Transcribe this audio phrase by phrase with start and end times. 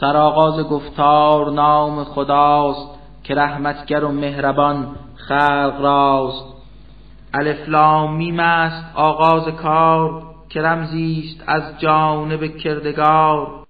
[0.00, 6.44] سرآغاز گفتار نام خداست که رحمتگر و مهربان خلق راست.
[7.34, 13.64] الف لام میم است آغاز کار که رمزی است از جانب کردگار.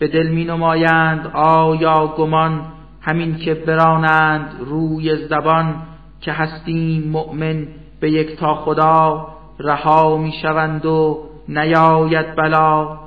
[0.00, 5.82] به دل می نمایند آیا گمان همین که برانند روی زبان
[6.20, 7.68] که هستیم مؤمن
[8.00, 9.26] به یک تا خدا
[9.58, 11.18] رها می شوند و
[11.48, 13.05] نیاید بلا.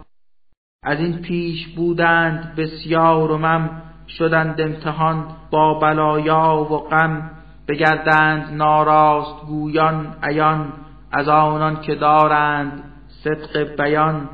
[0.83, 7.31] از این پیش بودند بسیار و مم شدند امتحان با بلایا و غم
[7.67, 10.73] بگردند ناراست گویان عیان
[11.11, 12.83] از آنان که دارند
[13.23, 14.29] صدق بیان.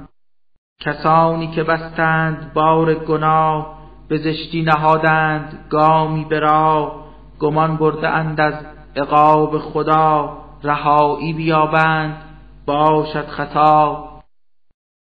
[0.82, 7.06] کسانی که بستند بار گناه به زشتی نهادند گامی به راه
[7.40, 8.54] گمان برده اند از
[8.96, 12.18] عقاب خدا رهایی بیابند
[12.66, 14.05] باشد خطا.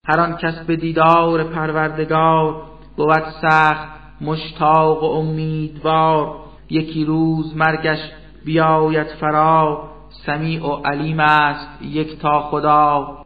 [0.07, 2.63] هر آن کس به دیدار پروردگار
[2.95, 3.87] بود سخت
[4.21, 6.35] مشتاق و امیدوار.
[6.69, 7.99] یکی روز مرگش
[8.45, 9.89] بیاید فرا
[10.25, 13.17] سمیع و علیم است یک تا خدا.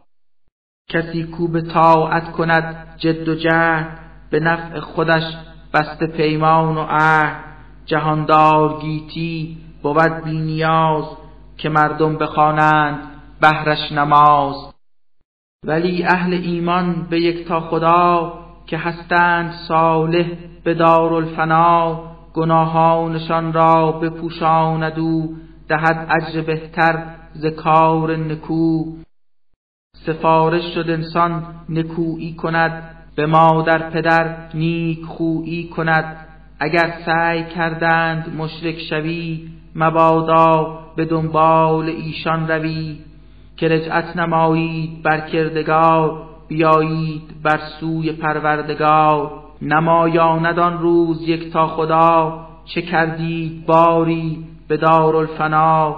[0.90, 3.98] کسی کو به طاعت کند جد و جهد
[4.30, 5.24] به نفع خودش
[5.74, 7.44] بسته پیمان و عهد.
[7.86, 11.04] جهاندار گیتی بود بی نیاز
[11.58, 12.98] که مردم بخوانند
[13.40, 14.71] بهرش نماز.
[15.66, 18.32] ولی اهل ایمان به یک تا خدا
[18.66, 20.26] که هستند صالح
[20.64, 22.02] به دارالفنا
[22.34, 25.36] گناهانشان را بپوشاند او
[25.68, 28.84] دهد اجر بهتر ز کار نکو.
[30.06, 32.82] سفارش شد انسان نکویی کند
[33.16, 36.26] به مادر پدر نیک خویی کند.
[36.60, 42.98] اگر سعی کردند مشرک شوی مبادا به دنبال ایشان روی.
[43.62, 49.30] که رجعت نمایید بر کردگار بیایید بر سوی پروردگار.
[49.62, 55.96] نمایاند آن روز یک تا خدا چه کردید باری به دارالفنا.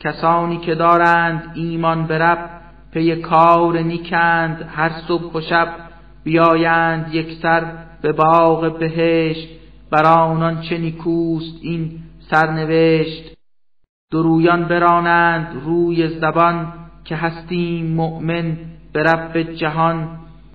[0.00, 2.50] کسانی که دارند ایمان برب
[2.92, 5.68] پی کار نیکند هر صبح و شب.
[6.24, 7.72] بیایند یکسر
[8.02, 9.48] به باغ بهشت
[9.90, 11.98] بر آنان چه نیکوست این
[12.30, 13.31] سرنوشت.
[14.12, 16.72] درویان برانند روی زبان
[17.04, 18.56] که هستیم مؤمن
[18.92, 20.08] به رب جهان.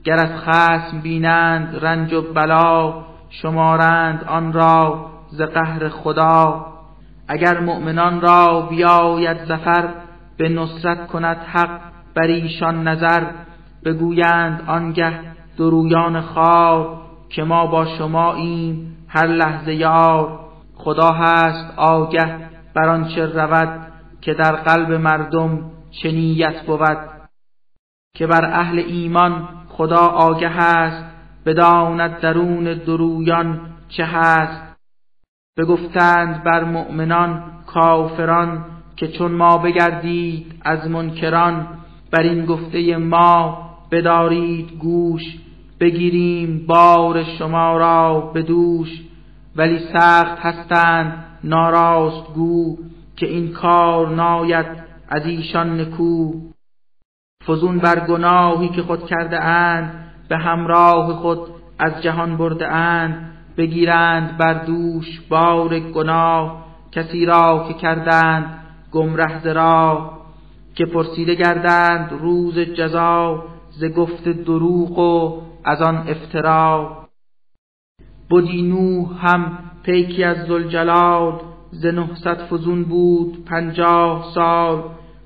[0.03, 6.66] گر از خسم بینند رنج و بلا شمارند آن را ز قهر خدا.
[7.28, 9.89] اگر مؤمنان را بیاید زفر
[10.38, 11.79] به نصرت کند حق
[12.16, 13.24] بر ایشان نظر.
[13.85, 15.13] بگویند آنگه
[15.57, 16.97] درویان خار
[17.29, 20.39] که ما با شما این هر لحظه یار.
[20.75, 23.88] خدا هست آگه بر آنچه رود
[24.21, 26.11] که در قلب مردم چه
[26.67, 26.97] بود
[28.15, 31.05] که بر اهل ایمان خدا آگه است
[31.45, 34.77] بداند درون درویان چه هست.
[35.57, 38.65] بگفتند بر مؤمنان کافران
[38.95, 41.67] که چون ما بگردید از منکران
[42.11, 45.21] بر این گفته ما بدارید گوش
[45.79, 48.89] بگیریم بار شما را به دوش.
[49.55, 52.77] ولی سخت هستند ناراست گو
[53.15, 54.65] که این کار ناید
[55.09, 56.33] از ایشان نکو.
[57.47, 61.39] فزون بر گناهی که خود کرده اند به همراه خود
[61.79, 63.33] از جهان برده اند.
[63.57, 68.59] بگیرند بر دوش بار گناه کسی را که کردند
[68.91, 70.11] گمره زرا.
[70.75, 76.97] که پرسیده گردند روز جزا ز گفت دروغ و از آن افترا.
[78.31, 81.39] بدی نوح هم پیکی از زلجلال
[81.71, 84.83] ز نهصد فزون بود پنجاه سال.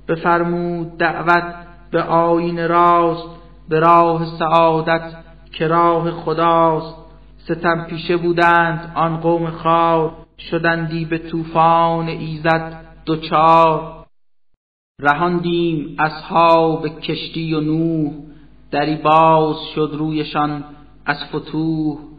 [0.08, 1.56] بفرمود دعوت
[1.92, 3.28] به آین راست
[3.70, 5.16] به راه سعادت
[5.52, 6.96] که راه خداست.
[7.38, 10.12] ستم پیشه بودند آن قوم خار
[10.52, 14.06] شدندی به طوفان ایزد دوچار.
[15.00, 18.12] رهاندیم اصحاب کشتی و نوح
[18.72, 20.64] دری باز شد رویشان
[21.06, 22.11] از فتوح.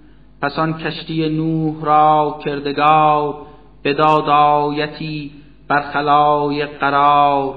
[0.43, 3.35] پس آن کشتی نوح را کردگار
[3.83, 5.31] به دادایتی
[5.69, 7.55] بر خلای قرار.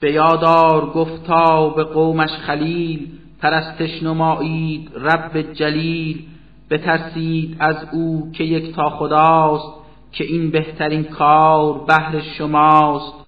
[0.00, 3.08] به یادار گفتا به قومش خلیل
[3.42, 6.26] پرستش نمایید رب جلیل.
[6.70, 9.74] بترسید از او که یک تا خداست
[10.12, 13.26] که این بهترین کار بهر شماست.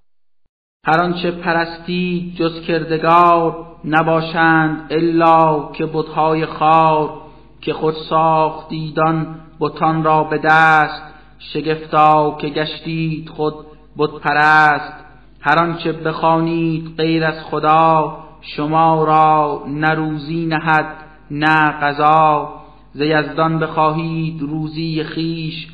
[0.87, 7.28] هر آنچه پرستی جز کردگار نباشند الا که بتهای خار.
[7.61, 11.03] که خود ساختیدان بتان را به دست
[11.39, 13.55] شگفتا که گشتید خود
[13.97, 14.93] بت پرست.
[15.41, 20.97] هر آنچه بخوانید غیر از خدا شما را نه روزی نهد
[21.31, 22.55] نه قضا.
[22.93, 25.69] ز یزدان بخواهید روزی خیش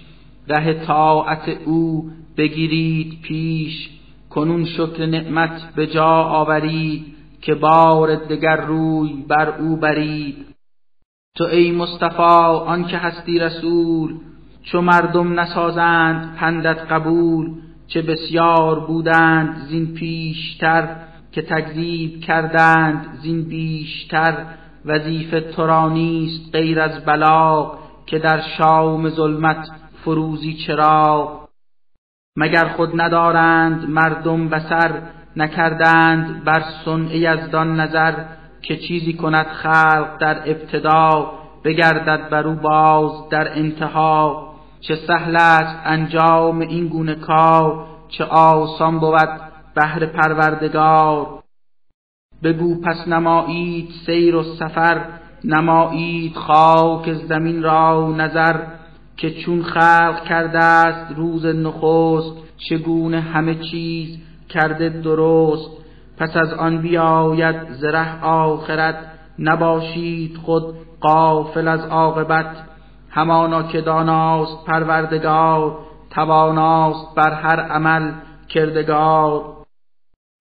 [0.49, 3.91] ره طاعت او بگیرید پیش.
[4.31, 10.54] کنون شکر نعمت به جا آورید که بار دگر روی بر او برید.
[11.37, 12.23] تو ای مصطفی
[12.67, 14.15] آن که هستی رسول
[14.63, 17.51] چو مردم نسازند پندت قبول
[17.87, 20.97] چه بسیار بودند زین پیشتر
[21.33, 24.37] که تکذیب کردند زین بیشتر.
[24.85, 29.69] وظیفه تو را نیست غیر از بلاغ که در شام ظلمت
[30.05, 31.49] فروزی چراغ.
[32.37, 35.03] مگر خود ندارند مردم بسر
[35.37, 38.25] نکردند بر صنع یزدان نظر.
[38.67, 41.33] که چیزی کند خلق در ابتدا
[41.65, 44.55] بگردد بر او باز در انتها.
[44.81, 49.41] چه سهل است انجام این گونه کار چه آسان بود
[49.75, 51.43] بهر پروردگار.
[52.43, 55.01] بگو پس نمایید سیر و سفر
[55.45, 58.57] نمایید خاک زمین را نظر.
[59.17, 62.33] که چون خلق کرده است روز نخست
[62.69, 64.19] چگونه همه چیز
[64.49, 65.84] کرده درست.
[66.19, 68.97] پس از آن بیاید زره آخرت.
[69.39, 72.57] نباشید خود قافل از عاقبت.
[73.11, 75.79] همانا که داناست پروردگار
[76.11, 78.13] تواناست بر هر عمل
[78.49, 79.45] کردگار.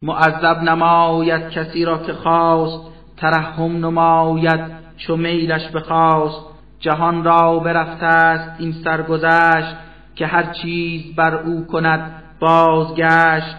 [0.01, 2.79] معذب نماید کسی را که خواست
[3.17, 4.61] ترحم نماید
[4.97, 6.45] چو میلش بخواست.
[6.79, 9.75] جهان را برفته است این سرگذشت
[10.15, 13.55] که هر چیز بر او کند بازگشت.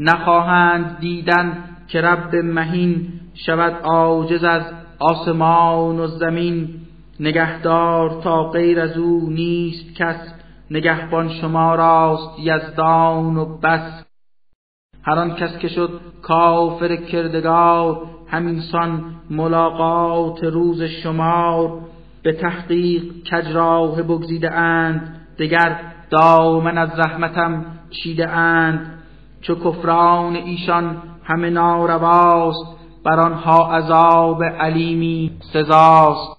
[0.00, 4.62] نخواهند دیدن که رب مهین شود عاجز از
[4.98, 6.68] آسمان و زمین.
[7.20, 10.34] نگهدار تا غیر از او نیست کس.
[10.70, 14.04] نگهبان شما راست یزدان و بس.
[15.02, 21.80] هر آن کس که شد کافر کردگار همینسان ملاقات روز شمار.
[22.22, 25.80] به تحقیق کجراه بگزیده اند دگر
[26.10, 28.97] دامن از رحمتم چیده اند.
[29.40, 32.66] چو کفران ایشان همه نارواست
[33.04, 36.38] بر آنها عذاب علیمی سزاست.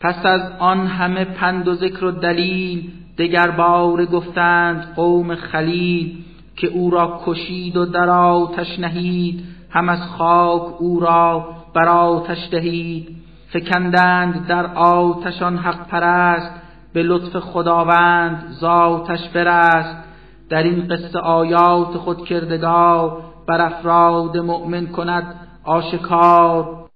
[0.00, 6.24] پس از آن همه پند و ذکر و دلیل دگر بار گفتند قوم خلیل
[6.56, 12.48] که او را کشید و در آتش نهید هم از خاک او را بر آتش
[12.50, 13.16] دهید.
[13.52, 16.50] فکندند در آتشان حق پرست
[16.92, 20.09] به لطف خداوند ذاتش برست.
[20.50, 26.88] در این قصه آیات خود کردگار بر افراد مؤمن کند آشکار.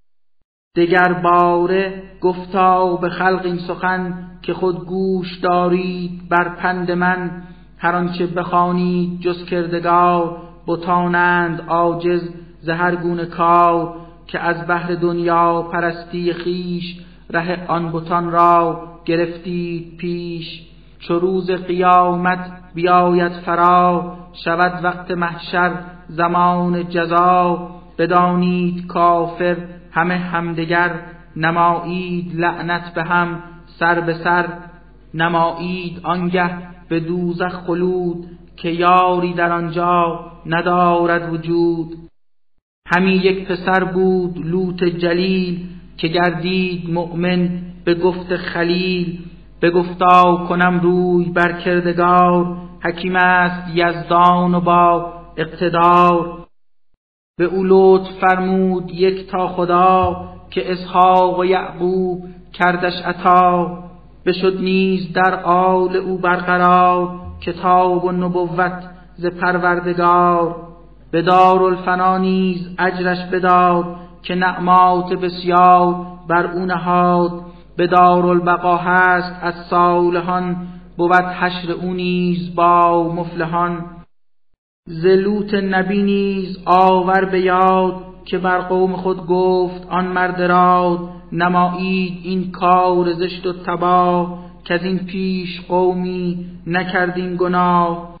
[0.75, 7.43] دگر باره گفتا به خلق این سخن که خود گوش دارید بر پند من.
[7.77, 10.37] هر آنچه بخوانید جز کردگار
[10.67, 12.29] بتانند عاجز
[12.61, 13.95] زهر گونه کار
[14.27, 16.99] که از بحر دنیا پرستی خیش
[17.29, 20.74] ره آن بتان را گرفتید پیش.
[21.07, 25.71] چو روز قیامت بیاید فرا شود وقت محشر
[26.07, 27.69] زمان جزا.
[27.97, 29.57] بدانید کافر
[29.91, 30.91] همه همدگر
[31.35, 33.43] نمایید لعنت به هم
[33.79, 34.47] سر به سر.
[35.13, 36.49] نمایید آنگه
[36.89, 38.25] به دوزخ خلود
[38.57, 41.87] که یاری در آنجا ندارد وجود.
[42.87, 45.67] همی یک پسر بود لوط جلیل
[45.97, 47.49] که گردید مؤمن
[47.85, 49.19] به گفت خلیل.
[49.59, 56.45] به گفتا کنم روی بر کردگار حکیم است یزدان و با اقتدار.
[57.37, 63.77] به او لطف فرمود یک تا خدا که اسحاق و یعقوب کردش عطا.
[64.25, 68.83] بشد نیز در آل او برقرار کتاب و نبوت
[69.15, 70.55] ز پروردگار.
[71.11, 77.31] به دارالفنا نیز اجرش بداد که نعمات بسیار بر او نهاد.
[77.77, 80.67] به دارالبقا هست از صالحان
[80.97, 83.85] بود حشر او نیز با مفلحان.
[84.87, 90.99] زلوت نبی نیز آور به یاد که بر قوم خود گفت آن مرد راد
[91.31, 98.19] نمایید این کار زشت و تباه که از این پیش قومی نکردین گناه.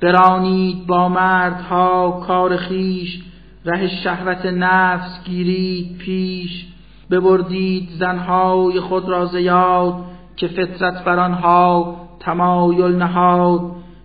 [0.00, 3.22] برانید با مردها کار خیش
[3.64, 6.66] ره شهوت نفس گیرید پیش.
[7.10, 9.94] ببردید زنهای خود را زیاد
[10.36, 13.60] که فطرت بر آنها تمایل نهاد.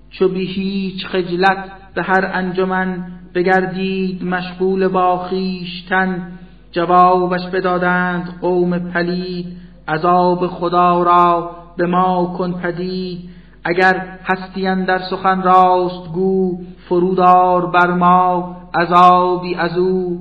[0.10, 6.32] چو بی هیچ خجلت به هر انجمن بگردید مشغول با خویشتن.
[6.72, 9.46] جوابش بدادند قوم پلید
[9.88, 13.30] عذاب خدا را به ما کن پدید.
[13.64, 16.60] اگر هستین در سخن راست گو
[16.90, 20.20] فرودار بر ما عذابی از او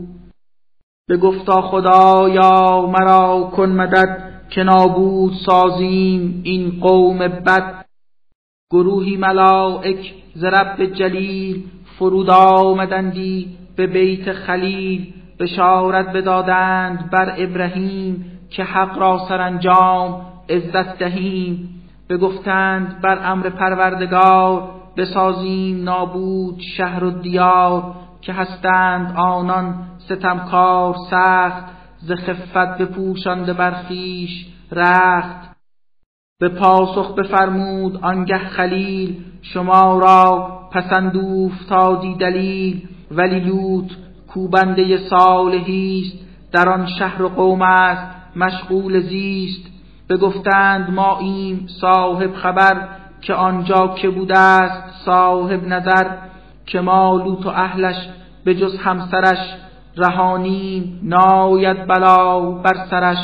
[1.08, 7.84] به گفتا خدایا مرا کن مدد که نابود سازیم این قوم بد.
[8.72, 11.64] گروهی ملائک ز رب جلیل
[11.98, 21.82] فرود آمدندی به بیت خلیل بشارت بدادند بر ابراهیم که حق را سرانجام عزت دهیم.
[22.08, 31.64] بگفتند بر امر پروردگار بسازیم نابود شهر و دیار که هستند آنان ستمکار سخت
[31.98, 35.54] ز خفت بپوشانده بر خویش رخت.
[36.40, 42.88] به پاسخ بفرمود آنگه خلیل شما را پسند اوفتادی دلیل.
[43.10, 43.92] ولی لوط
[44.28, 46.18] کوبنده صالحی است
[46.52, 49.70] در آن شهر و قوم است مشغول زیست.
[50.08, 52.88] بگفتند ما ایم صاحب خبر
[53.20, 56.10] که آنجا که بوده است صاحب نظر
[56.66, 58.08] که ما لوط و اهلش
[58.44, 59.54] به جز همسرش
[59.96, 63.18] رهانیم ناید بلا بر سرش.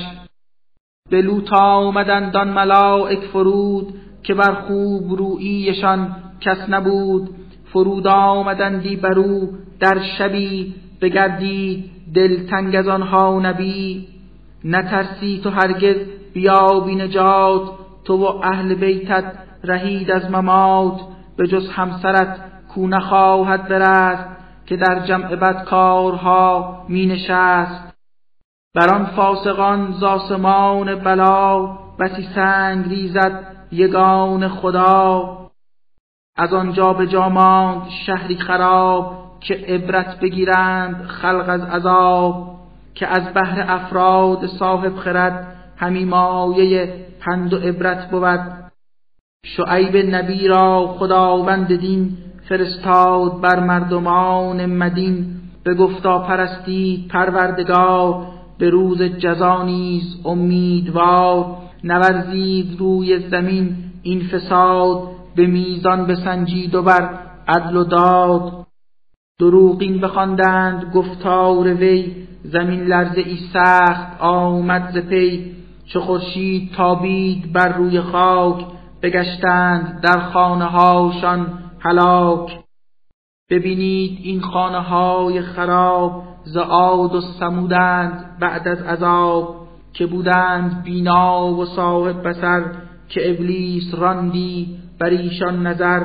[1.10, 7.30] به لوط آمدند آن ملائک فرود که بر خوب رویشان کس نبود.
[7.72, 14.08] فرود آمدندی بر او در شبی بگردید دلتنگ از آنها نبی.
[14.64, 15.96] نترسی تو هرگز
[16.32, 17.62] بیابی نجات.
[18.04, 19.24] تو و اهل بیتت
[19.64, 21.00] رهید از ممات.
[21.36, 22.40] به جز همسرت
[22.74, 24.39] کو نخواهد برست
[24.70, 27.94] که در جمع بدکارها می نشست
[28.74, 31.66] بر آن فاسقان زاسمان بلا
[32.00, 35.36] بسی سنگ ریزد یگان خدا.
[36.36, 42.60] از آنجا به جا ماند شهری خراب که عبرت بگیرند خلق از عذاب
[42.94, 48.70] که از بهر افراد صاحب خرد همی مایه پند و عبرت بود.
[49.44, 55.26] شعیب نبی را خداوند دین فرستاد بر مردمان مدین
[55.64, 58.26] به گفتا پرستید پروردگار
[58.58, 61.56] به روز جزا نیز امیدوار.
[61.84, 65.02] نورزید روی زمین این فساد
[65.36, 67.08] به میزان بسنجید و بر
[67.48, 68.66] عدل و داد.
[69.40, 72.12] دروغین بخواندند گفتار وی
[72.44, 75.54] زمین لرزه ای سخت آمد ز پی.
[75.86, 78.66] چو خورشید تابید بر روی خاک
[79.02, 81.46] بگشتند در خانه هاشان
[81.80, 82.58] هلاک.
[83.50, 91.46] ببینید این خانه های خراب ز عاد و سمودند بعد از عذاب که بودند بینا
[91.46, 92.64] و صاحب بسر
[93.08, 96.02] که ابلیس راندی بر ایشان نظر.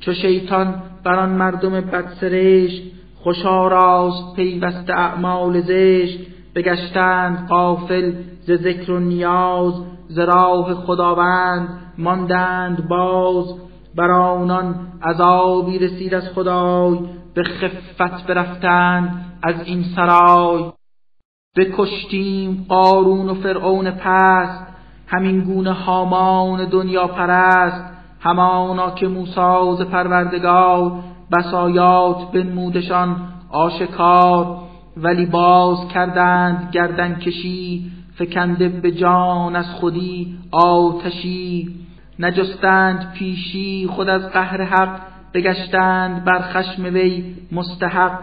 [0.00, 2.82] چو شیطان بر آن مردم بدسرشت
[3.16, 6.18] خوشا راست پیوسته اعمال زشت
[6.54, 9.74] بگشتند قافل ز ذکر و نیاز
[10.08, 13.65] ز راه خداوند ماندند باز
[13.96, 16.98] بر آنان عذابی رسید از خدای
[17.34, 20.64] به خفت برفتند از این سرای.
[21.56, 24.66] بکشتیم قارون و فرعون پست
[25.06, 27.84] همین گونه هامان دنیا پرست
[28.20, 30.92] همانا که موساز پروردگار
[31.32, 33.16] بسایات بنمودشان
[33.50, 34.58] آشکار.
[34.96, 41.85] ولی باز کردند گردن کشی فکنده به جان از خودی آتشی.
[42.18, 45.00] نجستند پیشی خود از قهر حق
[45.34, 48.18] بگشتند بر خشم وی مستحق.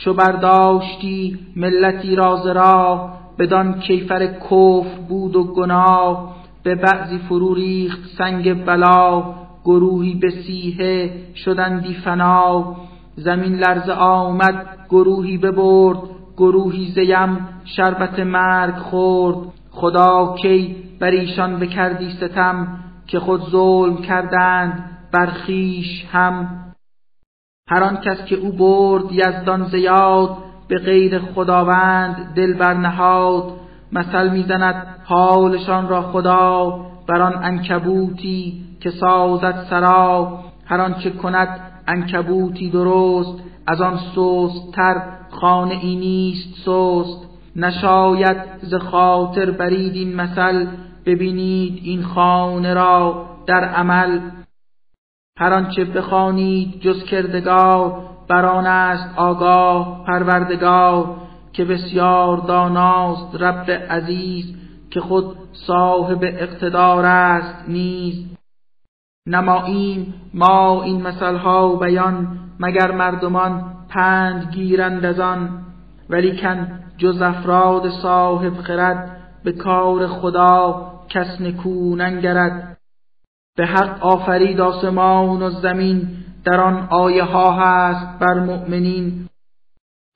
[0.00, 6.36] چو برداشتی ملتی راز راه بدان کیفر کفر بود و گناه.
[6.62, 12.76] به بعضی فرو ریخت سنگ بلا گروهی به سیه شدندی فنا.
[13.16, 15.98] زمین لرز آمد گروهی ببرد
[16.36, 19.36] گروهی زیم شربت مرگ خورد.
[19.70, 26.64] خدا کی بر ایشان بکردی ستم که خود ظلم کردند بر خویش هم.
[27.68, 30.36] هر آن کس که او برد یزدان زیاد
[30.68, 33.44] به غیر خداوند دل برنهاد
[33.92, 40.38] مثل می‌زند حالشان را خدا بر آن انکبوتی که سازد سرا.
[40.64, 47.30] هر آنچه کند انکبوتی درست از آن سست تر خانه ای نیست سست.
[47.56, 50.66] نشاید ز خاطر برید این مثل
[51.06, 54.20] ببینید این خانه را در عمل.
[55.38, 61.16] هر آنچه بخوانید جز کردگار بران است آگاه پروردگار
[61.52, 64.54] که بسیار داناست رب عزیز
[64.90, 68.26] که خود صاحب اقتدار است نیز.
[69.26, 75.64] نماییم ما این مثلها بیان مگر مردمان پند گیرند از آن.
[76.10, 82.76] ولیکن جز افراد صاحب خرد به کار خدا کس نکو ننگرد.
[83.56, 86.08] به حق آفرید آسمان و زمین
[86.44, 89.28] در آن آیه ها هست بر مؤمنین.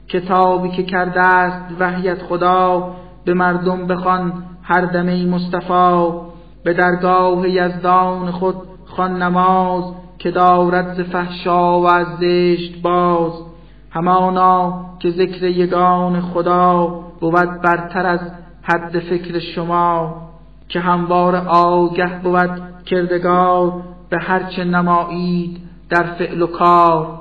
[0.09, 6.11] کتابی که کرده است وحیت خدا به مردم بخوان هر دمی مصطفی.
[6.65, 9.85] به درگاه یزدان خود خوان نماز
[10.19, 13.33] که دارد ز فحشا و از زشت باز.
[13.91, 16.87] همانا که ذکر یگان خدا
[17.21, 18.21] بود برتر از
[18.67, 20.23] حد فکر شما
[20.69, 25.57] که هموار آگه بود کردگار به هرچه نمایید
[25.91, 27.21] در فعل و کار.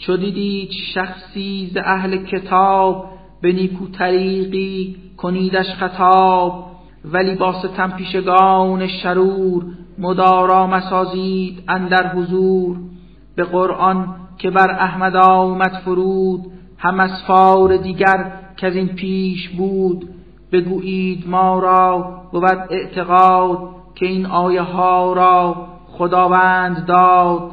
[0.00, 3.10] چو دیدید شخصی ز اهل کتاب
[3.42, 6.66] به نیکو طریقی کنیدش خطاب
[7.04, 9.64] ولی با ستم پیشگان شرور
[9.98, 12.76] مدارا مسازید اندر حضور.
[13.36, 16.40] به قرآن که بر احمد آمد فرود
[16.78, 20.08] هم اسفار دیگر که از این پیش بود.
[20.52, 23.58] بگویید ما را بود اعتقاد
[23.94, 27.50] که این آیه ها را خداوند داد.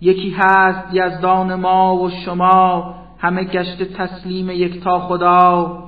[0.00, 5.78] یکی هست یزدان ما و شما همه گشت تسلیم یکتا خدا.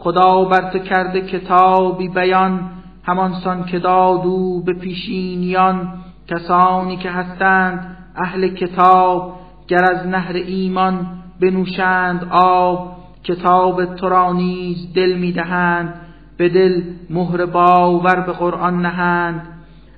[0.00, 2.70] خدا بر کرده کتابی بیان
[3.04, 5.92] همانسان که دادو به پیشینیان.
[6.28, 11.06] کسانی که هستند اهل کتاب گر از نهر ایمان
[11.40, 12.99] بنوشند آب.
[13.24, 15.94] کتاب تو را نیز دل می‌دهند
[16.36, 19.46] به دل مهر باور به قرآن نهند.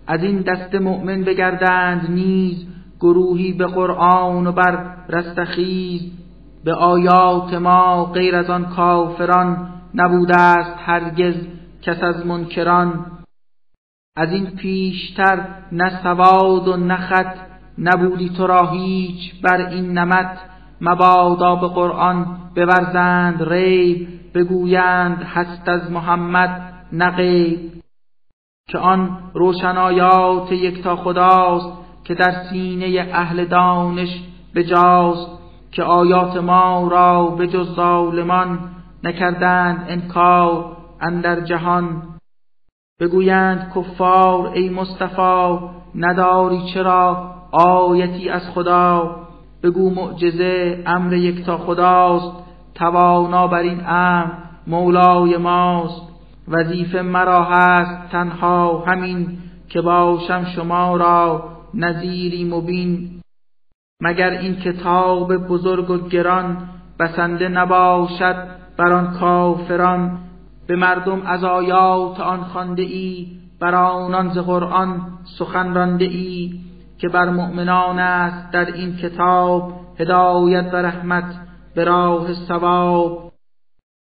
[0.06, 2.66] از این دست مؤمن بگردند نیز
[3.00, 6.02] گروهی به قرآن و بر رستخیز.
[6.64, 11.34] به آیات ما غیر از آن کافران نبوده است هرگز
[11.82, 13.06] کس از منکران.
[14.16, 15.38] از این پیشتر
[15.72, 17.36] نه سواد و نه خط
[17.78, 20.38] نبودی تو را هیچ بر این نمت
[20.82, 27.72] مبادا به قرآن بورزند ریب بگویند هست از محمد نقیب.
[28.68, 31.68] که آن روشنایات یکتا خداست
[32.04, 34.22] که در سینه اهل دانش
[34.54, 35.30] بجاست
[35.72, 38.58] که آیات ما را به جز ظالمان
[39.04, 42.02] نکردند انکار اندر جهان.
[43.00, 45.58] بگویند کفار ای مصطفی
[45.94, 49.21] نداری چرا آیتی از خدا؟
[49.62, 52.32] بگو معجزه امر یکتا خداست
[52.74, 54.32] توانا بر این امر
[54.66, 56.02] مولای ماست.
[56.48, 61.44] وظیفه مرا هست تنها همین که باشم شما را
[61.74, 63.20] نظیری مبین.
[64.00, 66.68] مگر این کتاب بزرگ و گران
[67.00, 68.36] بسنده نباشد
[68.76, 70.18] بر آن کافران؟
[70.66, 73.26] به مردم از آیات آن خوانده ای
[73.60, 75.02] بر آنان ز قرآن
[75.38, 76.52] سخن رانده ای
[77.02, 81.24] که بر مؤمنان است در این کتاب هدایت و رحمت
[81.74, 83.32] به راه ثواب.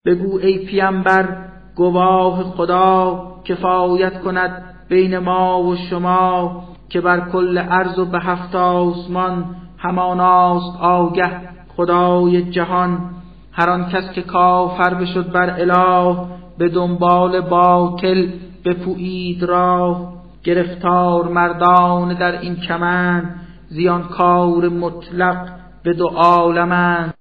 [0.07, 1.37] بگو ای پیامبر
[1.77, 8.55] گواه خدا کفایت کند بین ما و شما که بر کل عرض و به هفت
[8.55, 11.41] آسمان هماناست آگه
[11.77, 13.11] خدای جهان.
[13.53, 16.17] هر آن کس که کافر بشد بر اله
[16.59, 18.29] به دنبال باطل
[18.65, 20.20] بپویید راه.
[20.45, 25.49] گرفتار مردان در این کمند زیانکار مطلق
[25.83, 27.15] به دو عالمند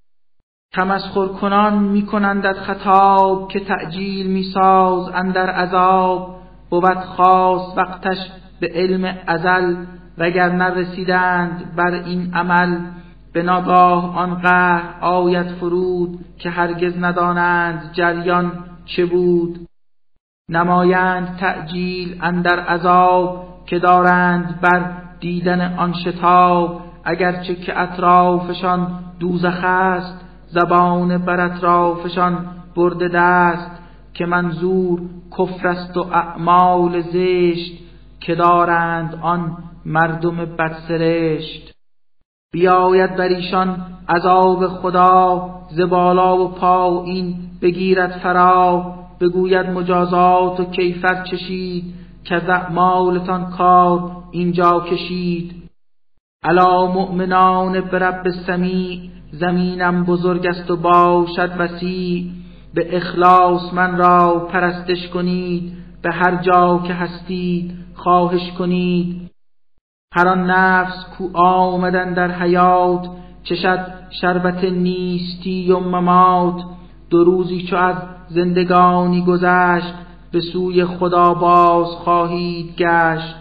[0.74, 6.40] تمسخر کنان از خطاب که تعجیل میساز اندر عذاب.
[6.70, 8.18] بود خاص وقتش
[8.60, 9.76] به علم ازل
[10.18, 12.80] وگر نرسیدند بر این عمل.
[13.34, 18.52] به ناگاه آن قهر آیت فرود که هرگز ندانند جریان
[18.86, 19.69] چه بود.
[20.50, 26.82] نمایند تعجیل اندر عذاب که دارند بر دیدن آن شتاب.
[27.04, 33.80] اگرچه که اطرافشان دوزخ است زبان بر اطرافشان برده دست.
[34.14, 35.02] که منظور
[35.38, 37.72] کفر است و اعمال زشت
[38.20, 41.74] که دارند آن مردم بدسرشت.
[42.54, 43.78] بیاید بر ایشان
[44.10, 48.96] عذاب خدا زبالا و پایین بگیرد فرا.
[49.22, 55.70] بگوید مجازات و کیفر چشید که از کار اینجا کشید.
[56.44, 62.32] علا مؤمنان برب سمیع زمینم بزرگ است و باشد وسیع.
[62.74, 69.30] به اخلاص من را پرستش کنید به هر جا که هستید خواهش کنید.
[70.14, 73.10] هر آن نفس کو آمدن در حیات
[73.44, 73.88] چشد
[74.22, 76.64] شربت نیستی و ممات.
[77.10, 77.96] دو روزی چو از
[78.30, 79.94] زندگانی گذشت
[80.32, 83.36] به سوی خدا باز خواهید گشت.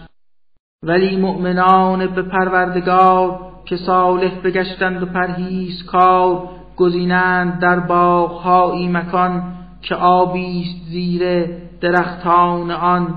[0.83, 9.43] ولی مؤمنان به پروردگار که صالح بگشتند و پرهیز کار گزینند در باغهایی مکان
[9.81, 11.45] که آبیست زیر
[11.81, 13.07] درختان آن.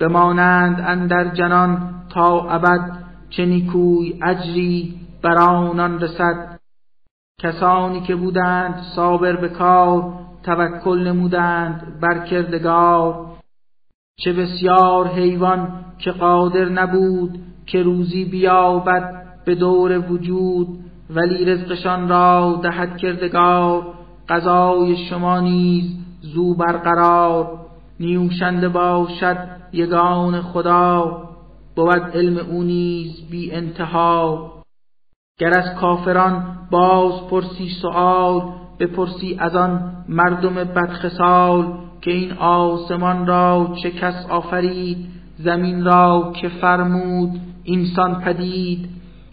[0.00, 2.98] بمانند اندر جنان تا ابد
[3.30, 6.47] چه نیکوی اجری بر آنان رسد.
[7.40, 13.26] کسانی که بودند صابر به کار توکل نمودند بر کردگار.
[14.20, 20.68] چه بسیار حیوان که قادر نبود که روزی بیابد به دور وجود
[21.10, 23.86] ولی رزقشان را دهد کردگار.
[24.28, 27.60] غذای شما نیز زو برقرار.
[28.00, 29.38] نیوشنده باشد
[29.72, 31.22] یگان خدا.
[31.76, 34.57] بود علم او نیز بی انتها.
[35.38, 38.42] گر از کافران باز پرسی سؤال
[38.80, 44.98] بپرسی از آن مردم بدخسال که این آسمان را چه کس آفرید
[45.38, 48.88] زمین را که فرمود اینسان پدید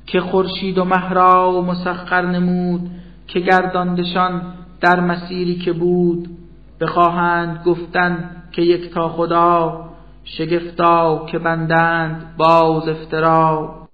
[0.05, 2.89] که خورشید و مه را مسخر نمود
[3.27, 4.41] که گرداندشان
[4.81, 6.29] در مسیری که بود.
[6.81, 9.85] بخواهند گفتن که یک تا خدا
[10.23, 13.84] شگفتا که بندند باز افترا.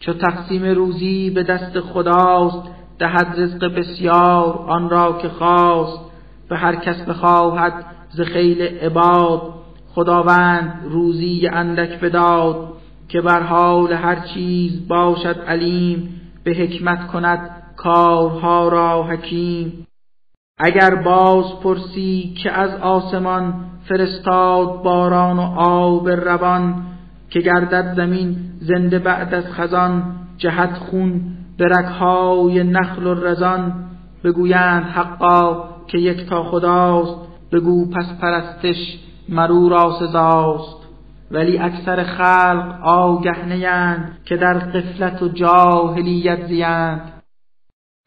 [0.00, 2.62] چو تقسیم روزی به دست خداست
[2.98, 6.00] دهد رزق بسیار آن را که خواست.
[6.48, 9.54] به هر کس بخواهد ز خیل عباد
[9.94, 12.76] خداوند روزی اندک بداد.
[13.08, 19.86] که بر حال هر چیز باشد علیم به حکمت کند کارها را حکیم.
[20.58, 23.54] اگر باز پرسی که از آسمان
[23.88, 26.86] فرستاد باران و آب روان
[27.30, 30.02] که گردد زمین زنده بعد از خزان
[30.38, 31.20] جهت خون
[31.58, 33.72] به رکهای نخل و رزان.
[34.24, 37.16] بگویند حقا که یک تا خداست
[37.52, 40.76] بگو پس پرستش مرو را سزاست.
[41.30, 47.12] ولی اکثر خلق آگه نیند که در قفلت و جاهلیت زیند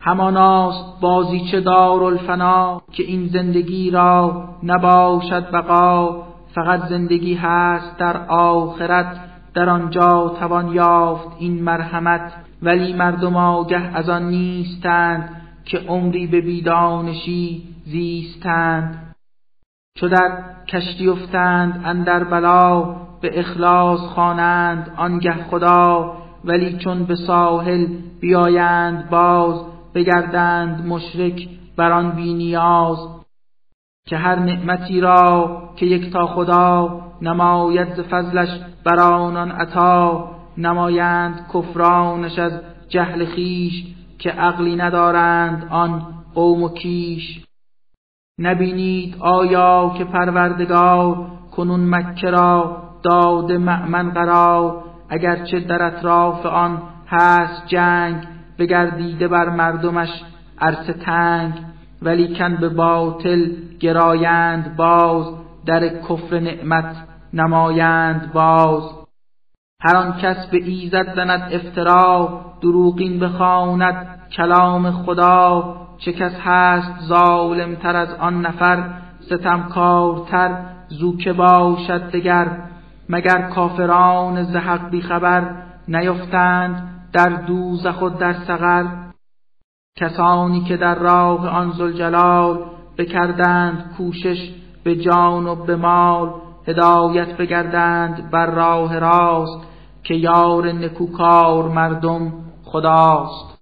[0.04, 6.29] هماناست بازیچه الفنا که این زندگی را نباشد بقا.
[6.56, 9.20] فقط زندگی هست در آخرت
[9.54, 12.34] در آنجا توان یافت این مرحمت.
[12.62, 15.30] ولی مردم آگه از آن نیستند
[15.66, 19.16] که عمری به بیدانشی زیستند.
[19.98, 26.18] چو در کشتی افتند اندر بلا به اخلاص خوانند آنگه خدا.
[26.46, 27.88] ولی چون به ساحل
[28.22, 29.62] بیایند باز
[29.96, 33.19] بگردند مشرک بر آن بی نیاز.
[34.10, 38.50] که هر نعمتی را که یک تا خدا نماید فضلش
[38.86, 42.52] بر آنان عطا نمایند کفرانش از
[42.90, 43.84] جهل خیش
[44.20, 46.02] که عقلی ندارند آن
[46.36, 47.46] قوم و کیش.
[48.40, 57.68] نبینید آیا که پروردگار کنون مکه را داده مأمن قرار اگرچه در اطراف آن هست
[57.68, 58.28] جنگ
[58.60, 60.24] بگردیده بر مردمش
[60.62, 61.54] عرصه تنگ.
[62.02, 65.26] ولی کن به باطل گرایند باز
[65.66, 66.96] در کفر نعمت
[67.34, 68.84] نمایند باز.
[69.82, 75.76] هر آن کس به ایزد زند افترا دروغین بخواند کلام خدا.
[75.98, 78.84] چه کس هست ظالم تر از آن نفر
[79.20, 80.58] ستمکارتر
[80.88, 82.48] زو که باشد دگر.
[83.10, 85.44] مگر کافران زحق بی خبر
[85.88, 89.09] نیفتند در دوزخ و در سقر
[90.00, 92.60] کسانی که در راه آن زلجلال
[92.98, 94.50] بکردند کوشش
[94.84, 96.30] به جان و به مال
[96.68, 99.68] هدایت بگردند بر راه راست
[100.04, 102.34] که یار نکوکار مردم
[102.64, 103.59] خداست.